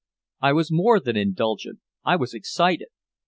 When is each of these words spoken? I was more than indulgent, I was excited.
I 0.41 0.53
was 0.53 0.71
more 0.71 0.99
than 0.99 1.15
indulgent, 1.15 1.77
I 2.03 2.15
was 2.15 2.33
excited. 2.33 2.87